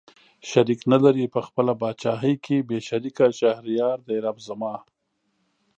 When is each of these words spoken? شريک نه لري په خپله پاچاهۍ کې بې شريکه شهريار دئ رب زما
شريک 0.51 0.81
نه 0.91 0.97
لري 1.05 1.25
په 1.35 1.39
خپله 1.47 1.73
پاچاهۍ 1.81 2.33
کې 2.45 2.57
بې 2.67 2.79
شريکه 2.87 3.25
شهريار 3.39 3.97
دئ 4.07 4.17
رب 4.25 4.37
زما 4.47 4.73